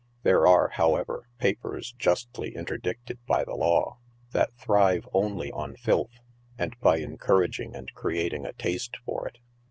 [0.23, 3.99] There are, however, papers, justly interdicted by the law,
[4.31, 6.17] that thrive only on filth,
[6.57, 9.37] and by encouraging and creating a taste for it.